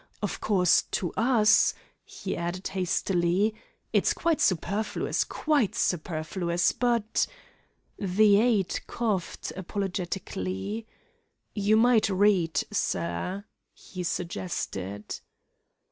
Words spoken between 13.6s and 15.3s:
he suggested.